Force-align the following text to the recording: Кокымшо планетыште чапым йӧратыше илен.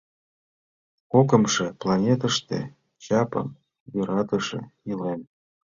Кокымшо 1.11 1.65
планетыште 1.81 2.59
чапым 3.03 3.47
йӧратыше 3.93 4.59
илен. 4.89 5.21